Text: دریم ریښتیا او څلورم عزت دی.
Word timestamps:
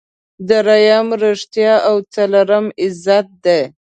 دریم 0.49 1.07
ریښتیا 1.21 1.73
او 1.87 1.95
څلورم 2.13 2.65
عزت 2.83 3.27
دی. 3.45 3.61